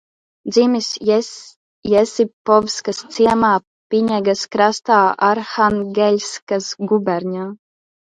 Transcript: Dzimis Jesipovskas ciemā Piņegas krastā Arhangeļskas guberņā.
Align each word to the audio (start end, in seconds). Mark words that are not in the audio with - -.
Dzimis 0.53 0.85
Jesipovskas 1.89 3.01
ciemā 3.17 3.51
Piņegas 3.95 4.41
krastā 4.55 4.97
Arhangeļskas 5.29 6.71
guberņā. 6.93 7.47